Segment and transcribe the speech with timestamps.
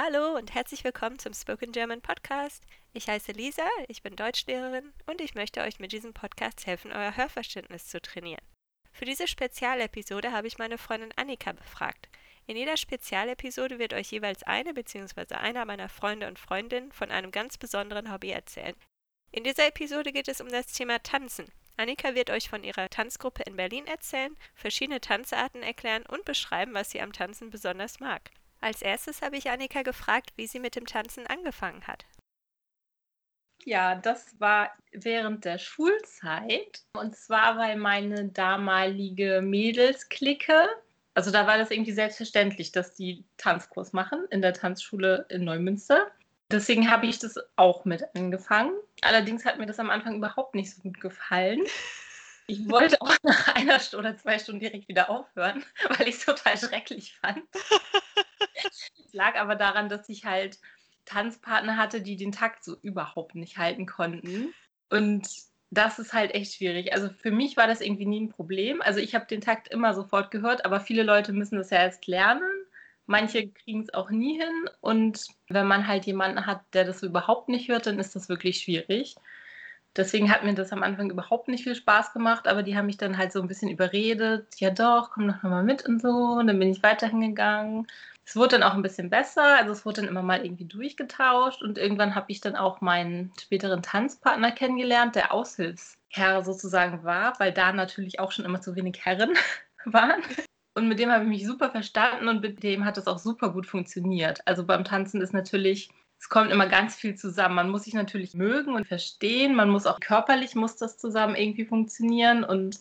[0.00, 2.62] Hallo und herzlich willkommen zum Spoken German Podcast.
[2.92, 7.16] Ich heiße Lisa, ich bin Deutschlehrerin und ich möchte euch mit diesem Podcast helfen, euer
[7.16, 8.44] Hörverständnis zu trainieren.
[8.92, 12.08] Für diese Spezialepisode habe ich meine Freundin Annika befragt.
[12.46, 15.34] In jeder Spezialepisode wird euch jeweils eine bzw.
[15.34, 18.76] einer meiner Freunde und Freundinnen von einem ganz besonderen Hobby erzählen.
[19.32, 21.50] In dieser Episode geht es um das Thema Tanzen.
[21.76, 26.92] Annika wird euch von ihrer Tanzgruppe in Berlin erzählen, verschiedene Tanzarten erklären und beschreiben, was
[26.92, 28.30] sie am Tanzen besonders mag.
[28.60, 32.04] Als erstes habe ich Annika gefragt, wie sie mit dem Tanzen angefangen hat.
[33.64, 36.82] Ja, das war während der Schulzeit.
[36.92, 40.68] Und zwar, weil meine damalige Mädelsklicke,
[41.14, 46.10] also da war das irgendwie selbstverständlich, dass die Tanzkurs machen in der Tanzschule in Neumünster.
[46.50, 48.72] Deswegen habe ich das auch mit angefangen.
[49.02, 51.62] Allerdings hat mir das am Anfang überhaupt nicht so gut gefallen.
[52.46, 55.62] Ich wollte auch nach einer Stunde oder zwei Stunden direkt wieder aufhören,
[55.98, 57.42] weil ich es total schrecklich fand.
[59.04, 60.58] Es lag aber daran, dass ich halt
[61.04, 64.52] Tanzpartner hatte, die den Takt so überhaupt nicht halten konnten.
[64.90, 65.28] Und
[65.70, 66.92] das ist halt echt schwierig.
[66.92, 68.80] Also für mich war das irgendwie nie ein Problem.
[68.82, 72.06] Also ich habe den Takt immer sofort gehört, aber viele Leute müssen das ja erst
[72.06, 72.50] lernen.
[73.06, 74.70] Manche kriegen es auch nie hin.
[74.80, 78.28] Und wenn man halt jemanden hat, der das so überhaupt nicht hört, dann ist das
[78.28, 79.16] wirklich schwierig.
[79.96, 82.98] Deswegen hat mir das am Anfang überhaupt nicht viel Spaß gemacht, aber die haben mich
[82.98, 84.46] dann halt so ein bisschen überredet.
[84.60, 86.08] Ja doch, komm doch nochmal mit und so.
[86.08, 87.86] Und dann bin ich weiterhin gegangen.
[88.28, 91.62] Es wurde dann auch ein bisschen besser, also es wurde dann immer mal irgendwie durchgetauscht
[91.62, 97.54] und irgendwann habe ich dann auch meinen späteren Tanzpartner kennengelernt, der Aushilfsherr sozusagen war, weil
[97.54, 99.32] da natürlich auch schon immer zu wenig Herren
[99.86, 100.22] waren.
[100.74, 103.50] Und mit dem habe ich mich super verstanden und mit dem hat es auch super
[103.50, 104.46] gut funktioniert.
[104.46, 105.88] Also beim Tanzen ist natürlich
[106.20, 107.54] es kommt immer ganz viel zusammen.
[107.54, 109.54] Man muss sich natürlich mögen und verstehen.
[109.54, 112.44] Man muss auch körperlich muss das zusammen irgendwie funktionieren.
[112.44, 112.80] Und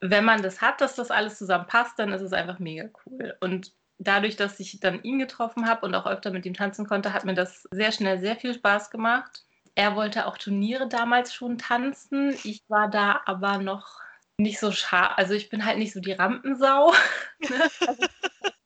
[0.00, 3.36] wenn man das hat, dass das alles zusammen passt, dann ist es einfach mega cool.
[3.40, 7.12] Und dadurch, dass ich dann ihn getroffen habe und auch öfter mit ihm tanzen konnte,
[7.12, 9.44] hat mir das sehr schnell sehr viel Spaß gemacht.
[9.74, 12.36] Er wollte auch Turniere damals schon tanzen.
[12.44, 14.00] Ich war da aber noch
[14.38, 15.12] nicht so scharf.
[15.16, 16.92] Also ich bin halt nicht so die Rampensau.
[17.40, 17.70] Ne?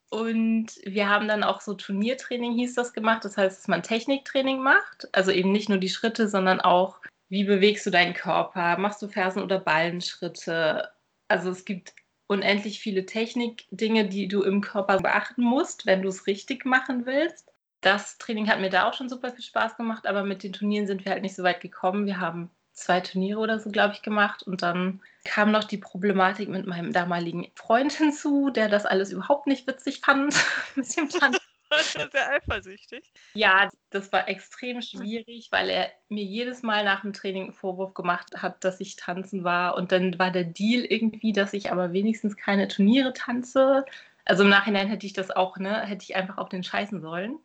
[0.09, 3.25] Und wir haben dann auch so Turniertraining, hieß das, gemacht.
[3.25, 5.09] Das heißt, dass man Techniktraining macht.
[5.13, 7.01] Also eben nicht nur die Schritte, sondern auch,
[7.31, 8.77] wie bewegst du deinen Körper?
[8.77, 10.91] Machst du Fersen- oder Ballenschritte?
[11.29, 11.95] Also es gibt
[12.27, 17.53] unendlich viele Technikdinge, die du im Körper beachten musst, wenn du es richtig machen willst.
[17.81, 20.87] Das Training hat mir da auch schon super viel Spaß gemacht, aber mit den Turnieren
[20.87, 22.07] sind wir halt nicht so weit gekommen.
[22.07, 24.43] Wir haben zwei Turniere oder so, glaube ich, gemacht.
[24.43, 29.47] Und dann kam noch die Problematik mit meinem damaligen Freund hinzu, der das alles überhaupt
[29.47, 30.35] nicht witzig fand
[30.75, 31.42] mit dem Tanzen.
[31.73, 33.13] War sehr eifersüchtig?
[33.35, 37.95] Ja, das war extrem schwierig, weil er mir jedes Mal nach dem Training einen Vorwurf
[37.95, 39.77] gemacht hat, dass ich tanzen war.
[39.77, 43.85] Und dann war der Deal irgendwie, dass ich aber wenigstens keine Turniere tanze.
[44.25, 47.39] Also im Nachhinein hätte ich das auch, ne, hätte ich einfach auf den scheißen sollen.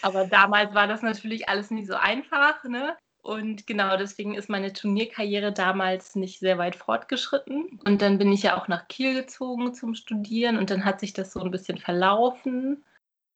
[0.00, 2.96] Aber damals war das natürlich alles nicht so einfach, ne?
[3.22, 7.80] Und genau deswegen ist meine Turnierkarriere damals nicht sehr weit fortgeschritten.
[7.84, 11.12] Und dann bin ich ja auch nach Kiel gezogen zum Studieren und dann hat sich
[11.12, 12.82] das so ein bisschen verlaufen.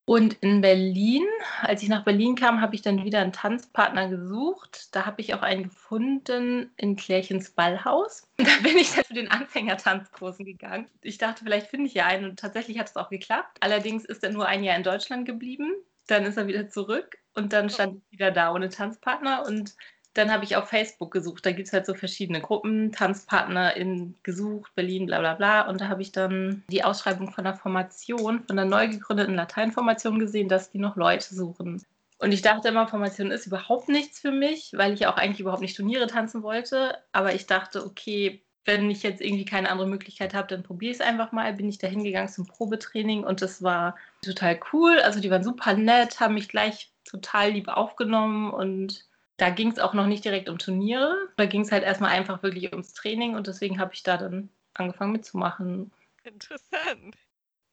[0.08, 1.26] Und in Berlin,
[1.62, 4.94] als ich nach Berlin kam, habe ich dann wieder einen Tanzpartner gesucht.
[4.94, 8.22] Da habe ich auch einen gefunden in Klärchens Ballhaus.
[8.38, 10.88] Da bin ich dann zu den Anfängertanzkursen gegangen.
[11.02, 13.58] Ich dachte, vielleicht finde ich ja einen und tatsächlich hat es auch geklappt.
[13.60, 15.74] Allerdings ist er nur ein Jahr in Deutschland geblieben.
[16.06, 19.74] Dann ist er wieder zurück und dann stand ich wieder da ohne Tanzpartner und
[20.16, 21.44] dann habe ich auf Facebook gesucht.
[21.44, 25.68] Da gibt es halt so verschiedene Gruppen, Tanzpartner in gesucht, Berlin, bla bla bla.
[25.68, 30.18] Und da habe ich dann die Ausschreibung von der Formation, von der neu gegründeten Lateinformation
[30.18, 31.82] gesehen, dass die noch Leute suchen.
[32.18, 35.60] Und ich dachte immer, Formation ist überhaupt nichts für mich, weil ich auch eigentlich überhaupt
[35.60, 36.96] nicht Turniere tanzen wollte.
[37.12, 40.98] Aber ich dachte, okay, wenn ich jetzt irgendwie keine andere Möglichkeit habe, dann probiere ich
[40.98, 41.52] es einfach mal.
[41.52, 44.98] Bin ich da hingegangen zum Probetraining und das war total cool.
[45.00, 49.04] Also die waren super nett, haben mich gleich total lieb aufgenommen und
[49.36, 51.14] da ging es auch noch nicht direkt um Turniere.
[51.36, 54.48] Da ging es halt erstmal einfach wirklich ums Training und deswegen habe ich da dann
[54.74, 55.92] angefangen mitzumachen.
[56.24, 57.16] Interessant.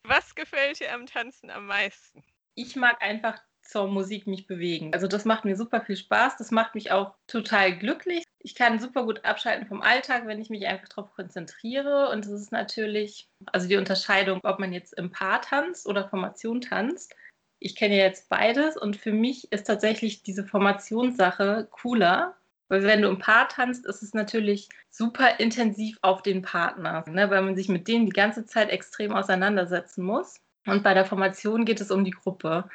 [0.03, 2.23] Was gefällt dir am Tanzen am meisten?
[2.55, 4.93] Ich mag einfach zur Musik mich bewegen.
[4.93, 6.37] Also das macht mir super viel Spaß.
[6.37, 8.23] Das macht mich auch total glücklich.
[8.39, 12.09] Ich kann super gut abschalten vom Alltag, wenn ich mich einfach darauf konzentriere.
[12.09, 16.59] Und das ist natürlich, also die Unterscheidung, ob man jetzt im Paar tanzt oder Formation
[16.59, 17.15] tanzt,
[17.63, 22.35] ich kenne ja jetzt beides und für mich ist tatsächlich diese Formationssache cooler,
[22.67, 27.29] weil wenn du im Paar tanzt, ist es natürlich super intensiv auf den Partner, ne,
[27.29, 30.41] weil man sich mit denen die ganze Zeit extrem auseinandersetzen muss.
[30.65, 32.69] Und bei der Formation geht es um die Gruppe.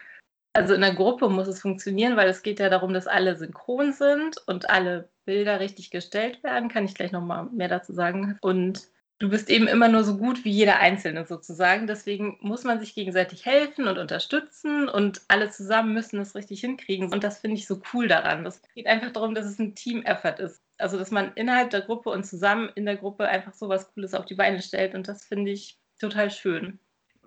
[0.55, 3.93] Also in der Gruppe muss es funktionieren, weil es geht ja darum, dass alle synchron
[3.93, 6.69] sind und alle Bilder richtig gestellt werden.
[6.69, 8.38] Kann ich gleich nochmal mehr dazu sagen.
[8.40, 8.88] Und
[9.19, 11.87] du bist eben immer nur so gut wie jeder Einzelne sozusagen.
[11.87, 17.12] Deswegen muss man sich gegenseitig helfen und unterstützen und alle zusammen müssen es richtig hinkriegen.
[17.12, 18.44] Und das finde ich so cool daran.
[18.44, 20.62] Das geht einfach darum, dass es ein Team-Effort ist.
[20.79, 24.15] Also, dass man innerhalb der Gruppe und zusammen in der Gruppe einfach so was Cooles
[24.15, 24.94] auf die Beine stellt.
[24.94, 26.79] Und das finde ich total schön.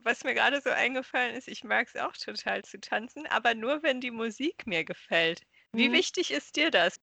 [0.03, 3.83] Was mir gerade so eingefallen ist, ich mag es auch total zu tanzen, aber nur,
[3.83, 5.41] wenn die Musik mir gefällt.
[5.73, 5.93] Wie mhm.
[5.93, 6.99] wichtig ist dir das?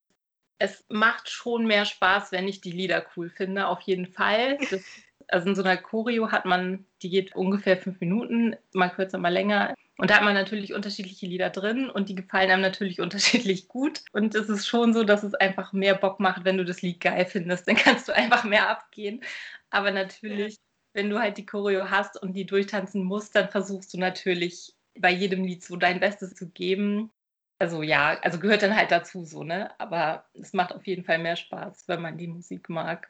[0.59, 4.59] Es macht schon mehr Spaß, wenn ich die Lieder cool finde, auf jeden Fall.
[4.71, 4.83] Das,
[5.29, 9.33] also in so einer Choreo hat man, die geht ungefähr fünf Minuten, mal kürzer, mal
[9.33, 9.75] länger.
[9.99, 14.03] Und da hat man natürlich unterschiedliche Lieder drin und die gefallen einem natürlich unterschiedlich gut.
[14.13, 17.01] Und es ist schon so, dass es einfach mehr Bock macht, wenn du das Lied
[17.01, 17.69] geil findest.
[17.69, 19.23] Dann kannst du einfach mehr abgehen.
[19.71, 20.57] Aber natürlich,
[20.93, 25.11] wenn du halt die Choreo hast und die durchtanzen musst, dann versuchst du natürlich bei
[25.11, 27.11] jedem Lied so dein Bestes zu geben.
[27.59, 29.71] Also ja, also gehört dann halt dazu so, ne?
[29.81, 33.09] Aber es macht auf jeden Fall mehr Spaß, wenn man die Musik mag.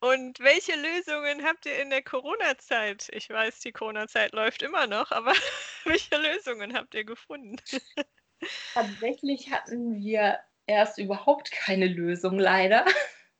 [0.00, 3.08] Und welche Lösungen habt ihr in der Corona-Zeit?
[3.12, 5.32] Ich weiß, die Corona-Zeit läuft immer noch, aber
[5.84, 7.56] welche Lösungen habt ihr gefunden?
[8.74, 12.84] Tatsächlich hatten wir erst überhaupt keine Lösung, leider.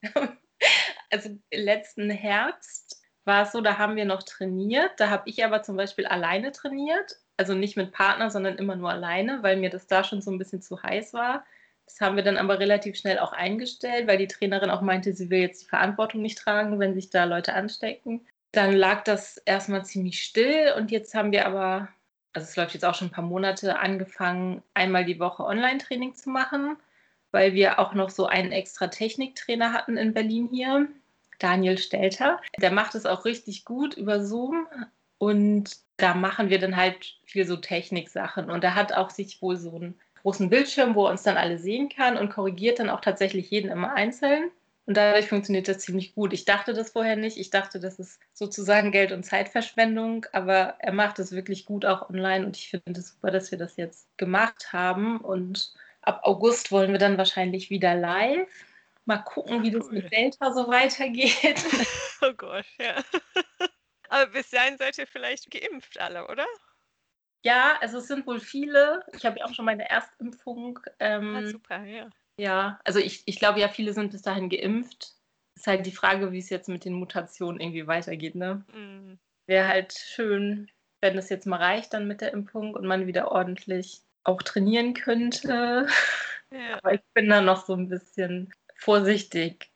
[1.10, 4.92] Also letzten Herbst war es so, da haben wir noch trainiert.
[4.98, 8.90] Da habe ich aber zum Beispiel alleine trainiert also nicht mit Partner, sondern immer nur
[8.90, 11.44] alleine, weil mir das da schon so ein bisschen zu heiß war.
[11.86, 15.28] Das haben wir dann aber relativ schnell auch eingestellt, weil die Trainerin auch meinte, sie
[15.28, 18.24] will jetzt die Verantwortung nicht tragen, wenn sich da Leute anstecken.
[18.52, 21.88] Dann lag das erstmal ziemlich still und jetzt haben wir aber,
[22.32, 26.30] also es läuft jetzt auch schon ein paar Monate, angefangen, einmal die Woche Online-Training zu
[26.30, 26.76] machen,
[27.32, 30.86] weil wir auch noch so einen extra Techniktrainer hatten in Berlin hier,
[31.40, 32.40] Daniel Stelter.
[32.60, 34.68] Der macht es auch richtig gut über Zoom
[35.22, 38.50] und da machen wir dann halt viel so Techniksachen.
[38.50, 41.58] Und er hat auch sich wohl so einen großen Bildschirm, wo er uns dann alle
[41.58, 44.50] sehen kann und korrigiert dann auch tatsächlich jeden immer einzeln.
[44.84, 46.32] Und dadurch funktioniert das ziemlich gut.
[46.32, 47.36] Ich dachte das vorher nicht.
[47.36, 52.10] Ich dachte, das ist sozusagen Geld- und Zeitverschwendung, aber er macht es wirklich gut auch
[52.10, 55.18] online und ich finde es super, dass wir das jetzt gemacht haben.
[55.18, 58.48] Und ab August wollen wir dann wahrscheinlich wieder live.
[59.04, 61.62] Mal gucken, wie das mit Delta so weitergeht.
[62.24, 63.02] Oh Gott, ja.
[64.12, 66.46] Aber bis dahin seid ihr vielleicht geimpft alle, oder?
[67.44, 69.02] Ja, also es sind wohl viele.
[69.16, 70.80] Ich habe ja auch schon meine Erstimpfung.
[70.98, 72.10] Ähm, ah, super, ja.
[72.36, 75.14] Ja, also ich, ich glaube ja, viele sind bis dahin geimpft.
[75.56, 78.66] Ist halt die Frage, wie es jetzt mit den Mutationen irgendwie weitergeht, ne?
[78.74, 79.18] Mm.
[79.46, 80.70] Wäre halt schön,
[81.00, 84.92] wenn es jetzt mal reicht dann mit der Impfung und man wieder ordentlich auch trainieren
[84.92, 85.86] könnte.
[86.50, 86.76] Ja.
[86.82, 89.72] Aber ich bin da noch so ein bisschen vorsichtig.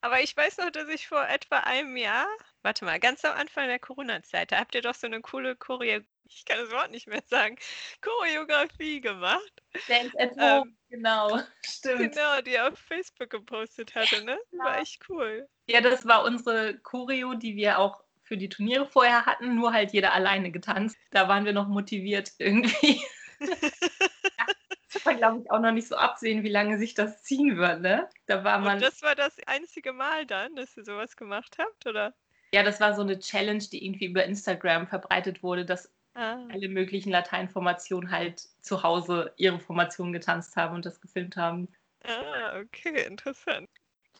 [0.00, 2.26] Aber ich weiß noch, dass ich vor etwa einem Jahr
[2.62, 6.00] Warte mal, ganz am Anfang der Corona-Zeit, da habt ihr doch so eine coole Choreo
[6.32, 7.56] ich kann das Wort nicht mehr sagen,
[8.00, 9.52] Choreografie gemacht.
[9.88, 12.14] Dance at Home, ähm, genau, stimmt.
[12.14, 14.38] Genau, die auf Facebook gepostet hatte, ne?
[14.52, 14.64] Ja.
[14.64, 15.48] War echt cool.
[15.66, 19.92] Ja, das war unsere Choreo, die wir auch für die Turniere vorher hatten, nur halt
[19.92, 20.96] jeder alleine getanzt.
[21.10, 23.02] Da waren wir noch motiviert irgendwie.
[24.92, 27.80] das war, glaube ich, auch noch nicht so absehen, wie lange sich das ziehen wird,
[27.80, 28.08] ne?
[28.26, 28.74] Da war man.
[28.74, 32.14] Und das war das einzige Mal dann, dass ihr sowas gemacht habt, oder?
[32.52, 36.38] Ja, das war so eine Challenge, die irgendwie über Instagram verbreitet wurde, dass ah.
[36.50, 41.68] alle möglichen Lateinformationen halt zu Hause ihre Formation getanzt haben und das gefilmt haben.
[42.04, 43.68] Ah, okay, interessant.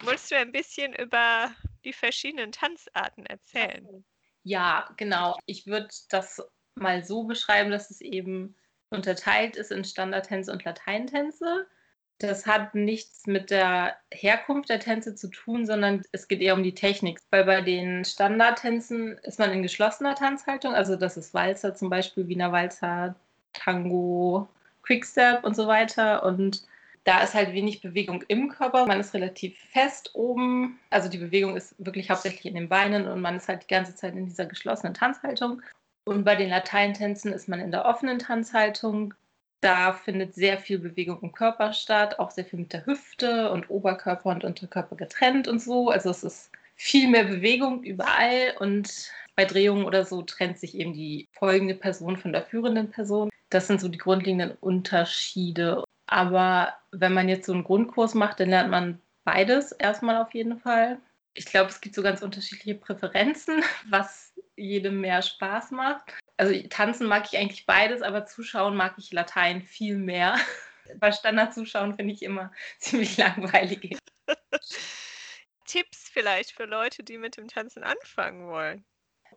[0.03, 1.51] Wolltest du ein bisschen über
[1.85, 4.05] die verschiedenen Tanzarten erzählen?
[4.45, 5.39] Ja, genau.
[5.47, 6.43] Ich würde das
[6.75, 8.57] mal so beschreiben, dass es eben
[8.89, 11.67] unterteilt ist in Standardtänze und Lateintänze.
[12.21, 16.63] Das hat nichts mit der Herkunft der Tänze zu tun, sondern es geht eher um
[16.63, 17.19] die Technik.
[17.31, 22.29] Weil bei den Standardtänzen ist man in geschlossener Tanzhaltung, also das ist Walzer zum Beispiel,
[22.29, 23.15] Wiener Walzer,
[23.55, 24.49] Tango,
[24.83, 26.23] Quickstep und so weiter.
[26.23, 26.63] Und
[27.05, 28.85] da ist halt wenig Bewegung im Körper.
[28.85, 30.79] Man ist relativ fest oben.
[30.91, 33.95] Also die Bewegung ist wirklich hauptsächlich in den Beinen und man ist halt die ganze
[33.95, 35.63] Zeit in dieser geschlossenen Tanzhaltung.
[36.05, 39.15] Und bei den Lateintänzen ist man in der offenen Tanzhaltung.
[39.61, 43.69] Da findet sehr viel Bewegung im Körper statt, auch sehr viel mit der Hüfte und
[43.69, 45.91] Oberkörper und Unterkörper getrennt und so.
[45.91, 50.95] Also es ist viel mehr Bewegung überall und bei Drehungen oder so trennt sich eben
[50.95, 53.29] die folgende Person von der führenden Person.
[53.51, 55.85] Das sind so die grundlegenden Unterschiede.
[56.07, 60.59] Aber wenn man jetzt so einen Grundkurs macht, dann lernt man beides erstmal auf jeden
[60.59, 60.99] Fall.
[61.35, 67.07] Ich glaube, es gibt so ganz unterschiedliche Präferenzen, was jedem mehr Spaß macht also tanzen
[67.07, 70.39] mag ich eigentlich beides, aber zuschauen mag ich Latein viel mehr.
[70.99, 73.99] Bei Standardzuschauen finde ich immer ziemlich langweilig.
[75.67, 78.85] Tipps vielleicht für Leute, die mit dem Tanzen anfangen wollen.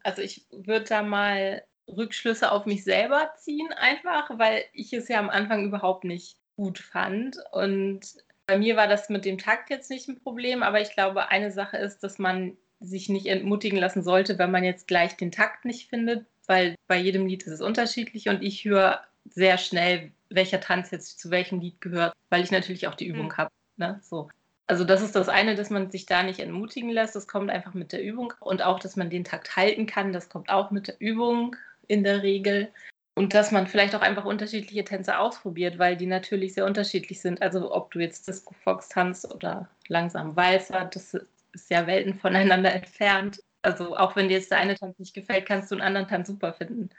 [0.04, 5.20] Also ich würde da mal Rückschlüsse auf mich selber ziehen, einfach, weil ich es ja
[5.20, 7.36] am Anfang überhaupt nicht gut fand.
[7.52, 11.28] Und bei mir war das mit dem Takt jetzt nicht ein Problem, aber ich glaube,
[11.28, 15.32] eine Sache ist, dass man sich nicht entmutigen lassen sollte, wenn man jetzt gleich den
[15.32, 20.12] Takt nicht findet, weil bei jedem Lied ist es unterschiedlich und ich höre sehr schnell,
[20.30, 23.38] welcher Tanz jetzt zu welchem Lied gehört, weil ich natürlich auch die Übung mhm.
[23.38, 23.52] habe.
[23.78, 24.00] Ne?
[24.04, 24.30] So.
[24.68, 27.16] Also das ist das eine, dass man sich da nicht entmutigen lässt.
[27.16, 28.34] Das kommt einfach mit der Übung.
[28.40, 30.14] Und auch, dass man den Takt halten kann.
[30.14, 31.56] Das kommt auch mit der Übung
[31.88, 32.70] in der Regel.
[33.16, 37.42] Und dass man vielleicht auch einfach unterschiedliche Tänze ausprobiert, weil die natürlich sehr unterschiedlich sind.
[37.42, 41.14] Also ob du jetzt Disco Fox tanzt oder langsam Walzer, das
[41.52, 43.44] ist ja Welten voneinander entfernt.
[43.64, 46.28] Also auch wenn dir jetzt der eine Tanz nicht gefällt, kannst du einen anderen Tanz
[46.28, 46.90] super finden.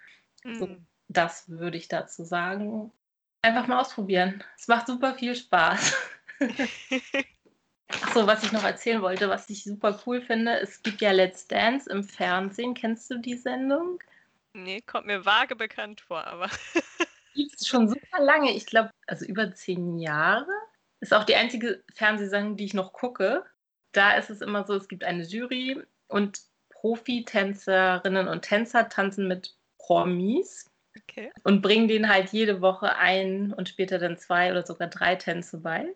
[0.42, 0.54] Mhm.
[0.54, 0.76] So,
[1.08, 2.92] das würde ich dazu sagen.
[3.42, 4.42] Einfach mal ausprobieren.
[4.58, 5.94] Es macht super viel Spaß.
[7.88, 11.46] Achso, was ich noch erzählen wollte, was ich super cool finde, es gibt ja Let's
[11.46, 12.74] Dance im Fernsehen.
[12.74, 14.02] Kennst du die Sendung?
[14.54, 16.48] Nee, kommt mir vage bekannt vor, aber.
[17.34, 20.50] gibt es schon super lange, ich glaube, also über zehn Jahre.
[21.00, 23.44] Ist auch die einzige Fernsehsendung, die ich noch gucke.
[23.92, 26.40] Da ist es immer so, es gibt eine Jury und
[26.84, 30.70] Profitänzerinnen und Tänzer tanzen mit Promis.
[30.94, 31.32] Okay.
[31.42, 35.62] Und bringen denen halt jede Woche ein und später dann zwei oder sogar drei Tänze
[35.62, 35.94] bei.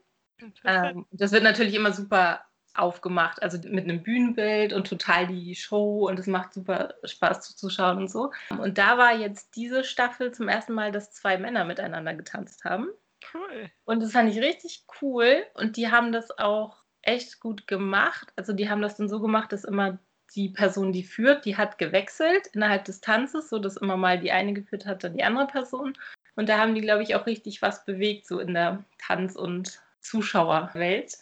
[0.64, 2.42] Ähm, das wird natürlich immer super
[2.72, 7.98] aufgemacht, also mit einem Bühnenbild und total die Show und es macht super Spaß zuzuschauen
[7.98, 8.32] und so.
[8.48, 12.88] Und da war jetzt diese Staffel zum ersten Mal, dass zwei Männer miteinander getanzt haben.
[13.34, 13.70] Cool.
[13.84, 18.32] Und das fand ich richtig cool und die haben das auch echt gut gemacht.
[18.36, 19.98] Also die haben das dann so gemacht, dass immer
[20.34, 24.32] die Person, die führt, die hat gewechselt innerhalb des Tanzes, so dass immer mal die
[24.32, 25.96] eine geführt hat, dann die andere Person.
[26.36, 29.82] Und da haben die, glaube ich, auch richtig was bewegt, so in der Tanz- und
[30.00, 31.18] Zuschauerwelt.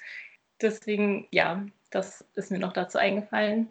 [0.60, 3.68] Deswegen, ja, das ist mir noch dazu eingefallen.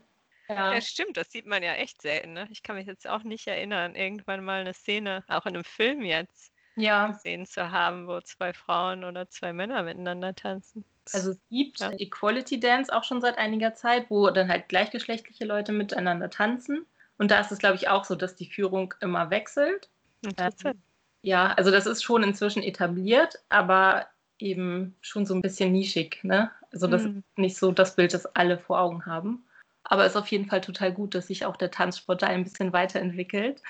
[0.48, 0.74] Ja.
[0.74, 0.82] ja.
[0.82, 2.34] stimmt, das sieht man ja echt selten.
[2.34, 2.48] Ne?
[2.52, 6.04] Ich kann mich jetzt auch nicht erinnern, irgendwann mal eine Szene, auch in einem Film
[6.04, 7.08] jetzt, ja.
[7.08, 10.84] gesehen zu haben, wo zwei Frauen oder zwei Männer miteinander tanzen.
[11.14, 11.92] Also es gibt ja.
[11.92, 16.86] Equality Dance auch schon seit einiger Zeit, wo dann halt gleichgeschlechtliche Leute miteinander tanzen.
[17.18, 19.90] Und da ist es, glaube ich, auch so, dass die Führung immer wechselt.
[20.38, 20.82] Ähm,
[21.22, 24.08] ja, also das ist schon inzwischen etabliert, aber
[24.40, 26.24] eben schon so ein bisschen nischig.
[26.24, 26.52] Ne?
[26.72, 27.20] Also das mhm.
[27.20, 29.46] ist nicht so das Bild, das alle vor Augen haben.
[29.84, 32.44] Aber es ist auf jeden Fall total gut, dass sich auch der Tanzsport da ein
[32.44, 33.62] bisschen weiterentwickelt.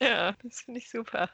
[0.00, 1.28] Ja, das finde ich super.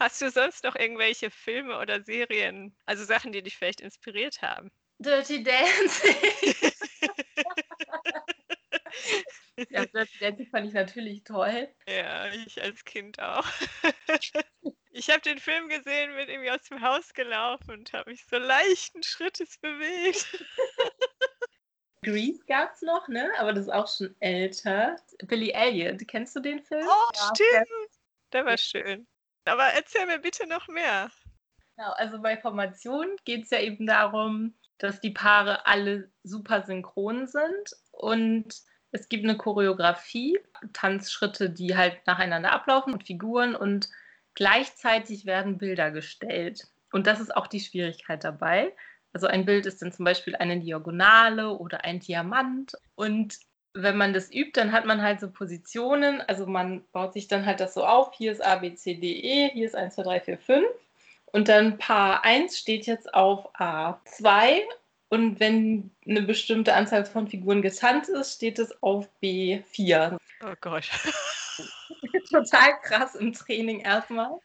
[0.00, 4.70] Hast du sonst noch irgendwelche Filme oder Serien, also Sachen, die dich vielleicht inspiriert haben?
[4.98, 6.16] Dirty Dancing.
[9.68, 11.68] ja, Dirty Dancing fand ich natürlich toll.
[11.86, 13.46] Ja, ich als Kind auch.
[14.92, 18.38] Ich habe den Film gesehen, bin irgendwie aus dem Haus gelaufen und habe mich so
[18.38, 20.44] leichten Schrittes bewegt.
[22.02, 23.30] Grease gab es noch, ne?
[23.38, 24.96] Aber das ist auch schon älter.
[25.28, 26.84] Billy Elliot, kennst du den Film?
[26.84, 27.90] Oh, ja, stimmt.
[28.32, 29.06] Der war schön.
[29.44, 31.10] Aber erzähl mir bitte noch mehr.
[31.76, 37.26] Genau, also bei Formation geht es ja eben darum, dass die Paare alle super synchron
[37.26, 38.54] sind und
[38.92, 40.38] es gibt eine Choreografie,
[40.72, 43.88] Tanzschritte, die halt nacheinander ablaufen und Figuren und
[44.34, 46.68] Gleichzeitig werden Bilder gestellt.
[46.92, 48.74] Und das ist auch die Schwierigkeit dabei.
[49.12, 52.72] Also ein Bild ist dann zum Beispiel eine Diagonale oder ein Diamant.
[52.94, 53.36] Und
[53.74, 56.20] wenn man das übt, dann hat man halt so Positionen.
[56.22, 58.12] Also man baut sich dann halt das so auf.
[58.14, 59.50] Hier ist A, B, C, D, E.
[59.50, 60.66] Hier ist 1, 2, 3, 4, 5.
[61.26, 64.62] Und dann Paar 1 steht jetzt auf A2.
[65.08, 70.16] Und wenn eine bestimmte Anzahl von Figuren getanzt ist, steht es auf B4.
[70.44, 70.88] Oh Gott.
[72.30, 74.38] total krass im Training erstmal,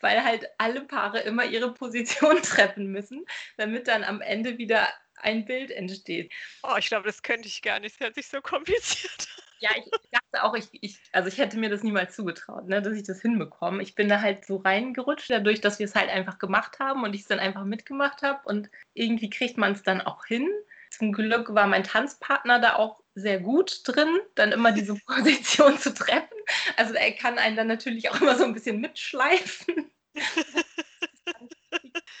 [0.00, 3.24] weil halt alle Paare immer ihre Position treffen müssen,
[3.56, 4.88] damit dann am Ende wieder
[5.22, 6.32] ein Bild entsteht.
[6.62, 7.94] Oh, ich glaube, das könnte ich gar nicht.
[7.94, 9.28] Das hört sich so kompliziert
[9.60, 12.94] Ja, ich dachte auch, ich, ich, also ich hätte mir das niemals zugetraut, ne, dass
[12.94, 13.82] ich das hinbekomme.
[13.82, 17.14] Ich bin da halt so reingerutscht, dadurch, dass wir es halt einfach gemacht haben und
[17.14, 18.40] ich es dann einfach mitgemacht habe.
[18.44, 20.48] Und irgendwie kriegt man es dann auch hin.
[20.90, 25.92] Zum Glück war mein Tanzpartner da auch sehr gut drin, dann immer diese Position zu
[25.92, 26.36] treffen.
[26.76, 29.90] Also er kann einen dann natürlich auch immer so ein bisschen mitschleifen.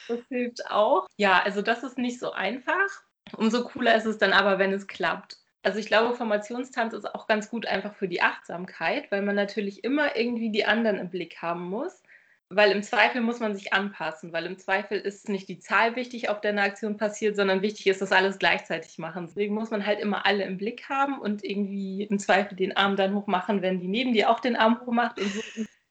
[0.08, 1.06] das hilft auch.
[1.16, 2.88] Ja, also das ist nicht so einfach.
[3.36, 5.38] Umso cooler ist es dann aber, wenn es klappt.
[5.62, 9.84] Also ich glaube, Formationstanz ist auch ganz gut einfach für die Achtsamkeit, weil man natürlich
[9.84, 12.02] immer irgendwie die anderen im Blick haben muss.
[12.50, 16.30] Weil im Zweifel muss man sich anpassen, weil im Zweifel ist nicht die Zahl wichtig,
[16.30, 19.26] auf der eine Aktion passiert, sondern wichtig ist, dass alles gleichzeitig machen.
[19.26, 22.96] Deswegen muss man halt immer alle im Blick haben und irgendwie im Zweifel den Arm
[22.96, 25.20] dann hochmachen, wenn die neben dir auch den Arm hochmacht.
[25.20, 25.42] Und so.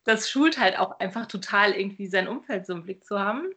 [0.03, 3.51] Das schult halt auch einfach total irgendwie sein Umfeld so im Blick zu haben.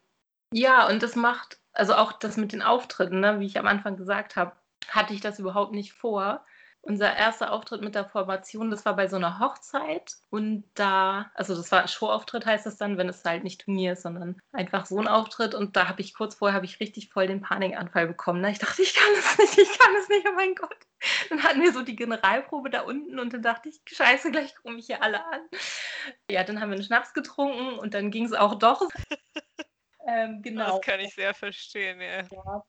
[0.52, 3.96] Ja, und das macht, also auch das mit den Auftritten, ne, wie ich am Anfang
[3.96, 4.52] gesagt habe,
[4.88, 6.44] hatte ich das überhaupt nicht vor.
[6.82, 11.54] unser erster Auftritt mit der Formation, das war bei so einer Hochzeit und da, also
[11.54, 14.86] das war ein Showauftritt heißt das dann, wenn es halt nicht Turnier ist, sondern einfach
[14.86, 18.06] so ein Auftritt und da habe ich kurz vorher habe ich richtig voll den Panikanfall
[18.06, 18.40] bekommen.
[18.40, 18.50] Ne?
[18.50, 20.76] Ich dachte, ich kann es nicht, ich kann es nicht, oh mein Gott.
[21.28, 24.76] Dann hatten wir so die Generalprobe da unten und dann dachte ich, scheiße, gleich gucken
[24.76, 25.40] mich hier alle an.
[26.30, 28.88] Ja, dann haben wir einen Schnaps getrunken und dann ging es auch doch.
[30.10, 30.76] ähm, genau.
[30.76, 32.22] Das kann ich sehr verstehen, ja.
[32.22, 32.64] ja.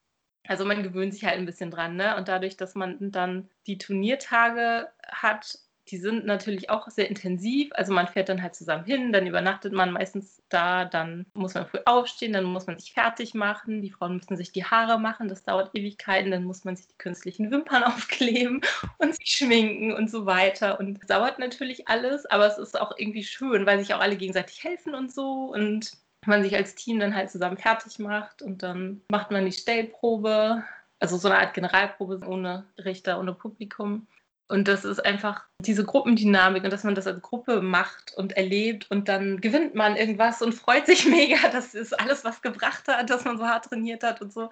[0.47, 2.15] Also man gewöhnt sich halt ein bisschen dran, ne?
[2.17, 7.69] Und dadurch, dass man dann die Turniertage hat, die sind natürlich auch sehr intensiv.
[7.73, 11.67] Also man fährt dann halt zusammen hin, dann übernachtet man meistens da, dann muss man
[11.67, 13.81] früh aufstehen, dann muss man sich fertig machen.
[13.81, 16.97] Die Frauen müssen sich die Haare machen, das dauert Ewigkeiten, dann muss man sich die
[16.97, 18.61] künstlichen Wimpern aufkleben
[18.99, 20.79] und sich schminken und so weiter.
[20.79, 24.17] Und das dauert natürlich alles, aber es ist auch irgendwie schön, weil sich auch alle
[24.17, 25.51] gegenseitig helfen und so.
[25.53, 25.91] Und
[26.25, 30.63] man sich als Team dann halt zusammen fertig macht und dann macht man die Stellprobe,
[30.99, 34.07] also so eine Art Generalprobe ohne Richter, ohne Publikum.
[34.47, 38.91] Und das ist einfach diese Gruppendynamik und dass man das als Gruppe macht und erlebt
[38.91, 43.09] und dann gewinnt man irgendwas und freut sich mega, dass es alles was gebracht hat,
[43.09, 44.49] dass man so hart trainiert hat und so.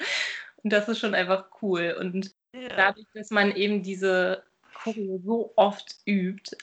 [0.63, 1.95] Und das ist schon einfach cool.
[1.99, 2.69] Und ja.
[2.69, 6.55] dadurch, dass man eben diese Choreo so oft übt,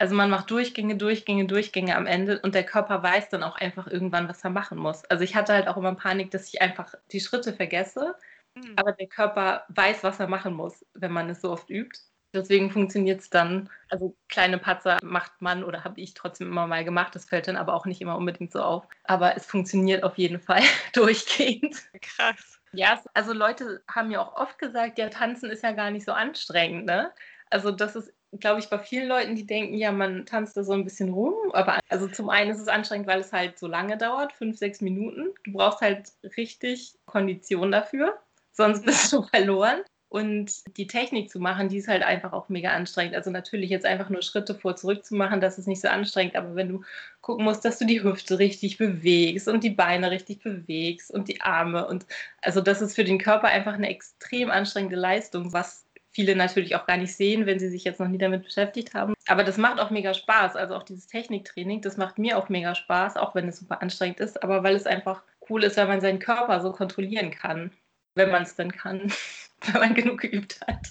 [0.00, 3.86] also man macht Durchgänge, Durchgänge, Durchgänge am Ende und der Körper weiß dann auch einfach
[3.86, 5.04] irgendwann, was er machen muss.
[5.04, 8.16] Also ich hatte halt auch immer Panik, dass ich einfach die Schritte vergesse,
[8.54, 8.72] mhm.
[8.76, 12.00] aber der Körper weiß, was er machen muss, wenn man es so oft übt.
[12.32, 16.84] Deswegen funktioniert es dann, also kleine Patzer macht man oder habe ich trotzdem immer mal
[16.84, 17.14] gemacht.
[17.14, 18.86] Das fällt dann aber auch nicht immer unbedingt so auf.
[19.04, 20.62] Aber es funktioniert auf jeden Fall
[20.94, 21.76] durchgehend.
[22.00, 22.58] Krass.
[22.72, 26.12] Ja, also Leute haben mir auch oft gesagt, ja, tanzen ist ja gar nicht so
[26.12, 27.12] anstrengend, ne?
[27.50, 30.72] Also das ist glaube ich, bei vielen Leuten, die denken, ja, man tanzt da so
[30.72, 31.34] ein bisschen rum.
[31.52, 34.80] Aber also zum einen ist es anstrengend, weil es halt so lange dauert, fünf, sechs
[34.80, 35.28] Minuten.
[35.44, 38.18] Du brauchst halt richtig Kondition dafür,
[38.52, 39.80] sonst bist du verloren.
[40.08, 43.14] Und die Technik zu machen, die ist halt einfach auch mega anstrengend.
[43.14, 46.34] Also natürlich jetzt einfach nur Schritte vor zurück zu machen, das ist nicht so anstrengend.
[46.34, 46.82] Aber wenn du
[47.20, 51.40] gucken musst, dass du die Hüfte richtig bewegst und die Beine richtig bewegst und die
[51.42, 52.06] Arme und
[52.42, 56.86] also das ist für den Körper einfach eine extrem anstrengende Leistung, was viele natürlich auch
[56.86, 59.14] gar nicht sehen, wenn sie sich jetzt noch nie damit beschäftigt haben.
[59.26, 60.56] Aber das macht auch mega Spaß.
[60.56, 64.20] Also auch dieses Techniktraining, das macht mir auch mega Spaß, auch wenn es super anstrengend
[64.20, 64.42] ist.
[64.42, 67.72] Aber weil es einfach cool ist, weil man seinen Körper so kontrollieren kann,
[68.14, 69.12] wenn man es dann kann,
[69.60, 70.88] wenn man genug geübt hat.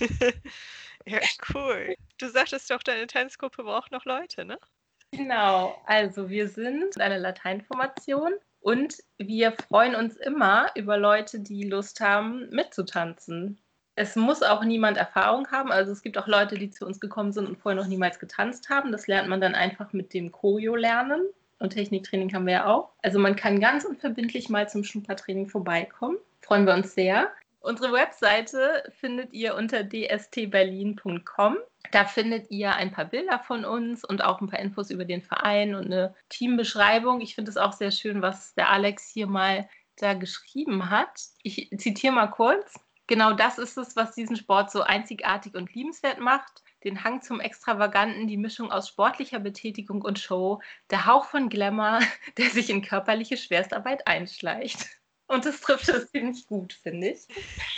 [1.06, 1.20] ja,
[1.54, 1.94] cool.
[2.18, 4.58] Du sagtest doch, deine Tanzgruppe braucht noch Leute, ne?
[5.12, 12.00] Genau, also wir sind eine Lateinformation und wir freuen uns immer über Leute, die Lust
[12.00, 13.60] haben, mitzutanzen
[13.96, 15.72] es muss auch niemand Erfahrung haben.
[15.72, 18.68] Also es gibt auch Leute, die zu uns gekommen sind und vorher noch niemals getanzt
[18.68, 18.92] haben.
[18.92, 21.22] Das lernt man dann einfach mit dem Choreo lernen.
[21.58, 22.90] Und Techniktraining haben wir ja auch.
[23.02, 26.18] Also man kann ganz unverbindlich mal zum Schnuppertraining vorbeikommen.
[26.42, 27.32] Freuen wir uns sehr.
[27.60, 31.56] Unsere Webseite findet ihr unter dstberlin.com.
[31.90, 35.22] Da findet ihr ein paar Bilder von uns und auch ein paar Infos über den
[35.22, 37.22] Verein und eine Teambeschreibung.
[37.22, 41.18] Ich finde es auch sehr schön, was der Alex hier mal da geschrieben hat.
[41.42, 42.74] Ich zitiere mal kurz.
[43.06, 46.62] Genau das ist es, was diesen Sport so einzigartig und liebenswert macht.
[46.82, 52.00] Den Hang zum Extravaganten, die Mischung aus sportlicher Betätigung und Show, der Hauch von Glamour,
[52.36, 54.88] der sich in körperliche Schwerstarbeit einschleicht.
[55.28, 57.26] Und das trifft es ziemlich gut, finde ich.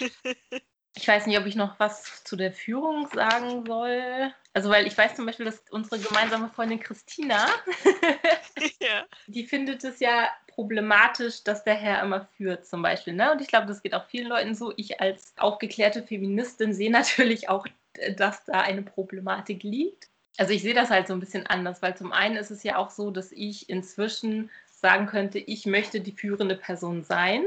[0.99, 4.33] Ich weiß nicht, ob ich noch was zu der Führung sagen soll.
[4.53, 7.47] Also, weil ich weiß zum Beispiel, dass unsere gemeinsame Freundin Christina,
[8.81, 9.05] ja.
[9.29, 13.13] die findet es ja problematisch, dass der Herr immer führt, zum Beispiel.
[13.13, 13.31] Ne?
[13.31, 14.73] Und ich glaube, das geht auch vielen Leuten so.
[14.77, 17.65] Ich als aufgeklärte Feministin sehe natürlich auch,
[18.17, 20.09] dass da eine Problematik liegt.
[20.37, 22.77] Also ich sehe das halt so ein bisschen anders, weil zum einen ist es ja
[22.77, 27.45] auch so, dass ich inzwischen sagen könnte, ich möchte die führende Person sein.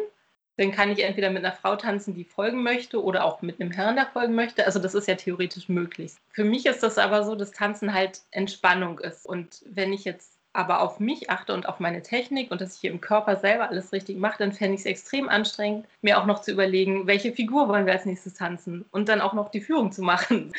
[0.58, 3.72] Dann kann ich entweder mit einer Frau tanzen, die folgen möchte, oder auch mit einem
[3.72, 4.66] Herrn, der folgen möchte.
[4.66, 6.14] Also das ist ja theoretisch möglich.
[6.30, 9.26] Für mich ist das aber so, dass Tanzen halt Entspannung ist.
[9.26, 12.82] Und wenn ich jetzt aber auf mich achte und auf meine Technik und dass ich
[12.82, 16.26] hier im Körper selber alles richtig mache, dann fände ich es extrem anstrengend, mir auch
[16.26, 19.62] noch zu überlegen, welche Figur wollen wir als nächstes tanzen und dann auch noch die
[19.62, 20.52] Führung zu machen.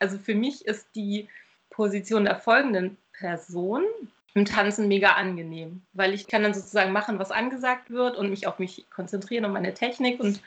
[0.00, 1.28] Also für mich ist die
[1.70, 3.84] Position der folgenden Person
[4.34, 8.46] im Tanzen mega angenehm, weil ich kann dann sozusagen machen, was angesagt wird und mich
[8.46, 10.40] auf mich konzentrieren und meine Technik und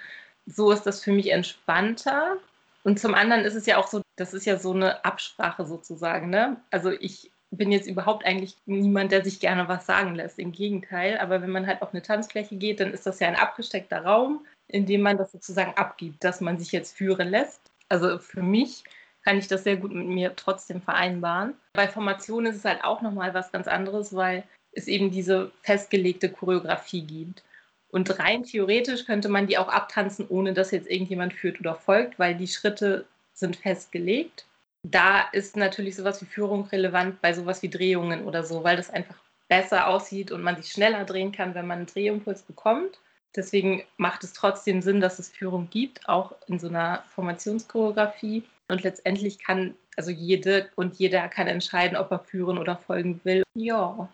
[0.45, 2.37] so ist das für mich entspannter.
[2.83, 6.29] Und zum anderen ist es ja auch so, das ist ja so eine Absprache sozusagen.
[6.29, 6.57] Ne?
[6.71, 10.39] Also ich bin jetzt überhaupt eigentlich niemand, der sich gerne was sagen lässt.
[10.39, 11.17] Im Gegenteil.
[11.19, 14.45] Aber wenn man halt auf eine Tanzfläche geht, dann ist das ja ein abgesteckter Raum,
[14.67, 17.61] in dem man das sozusagen abgibt, dass man sich jetzt führen lässt.
[17.89, 18.83] Also für mich
[19.23, 21.53] kann ich das sehr gut mit mir trotzdem vereinbaren.
[21.73, 26.29] Bei Formation ist es halt auch nochmal was ganz anderes, weil es eben diese festgelegte
[26.29, 27.43] Choreografie gibt.
[27.91, 32.17] Und rein theoretisch könnte man die auch abtanzen, ohne dass jetzt irgendjemand führt oder folgt,
[32.19, 34.45] weil die Schritte sind festgelegt.
[34.83, 38.89] Da ist natürlich sowas wie Führung relevant bei sowas wie Drehungen oder so, weil das
[38.89, 39.15] einfach
[39.49, 42.99] besser aussieht und man sich schneller drehen kann, wenn man einen Drehimpuls bekommt.
[43.35, 48.43] Deswegen macht es trotzdem Sinn, dass es Führung gibt, auch in so einer Formationschoreografie.
[48.71, 53.43] Und letztendlich kann, also jede und jeder kann entscheiden, ob er führen oder folgen will.
[53.53, 54.09] Ja.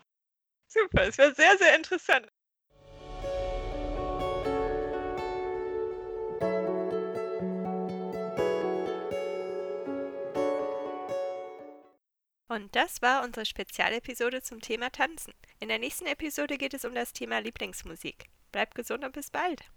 [0.67, 2.27] Super, es wäre sehr, sehr interessant.
[12.49, 15.35] Und das war unsere Spezialepisode zum Thema Tanzen.
[15.59, 18.25] In der nächsten Episode geht es um das Thema Lieblingsmusik.
[18.51, 19.69] Bleibt gesund und bis bald.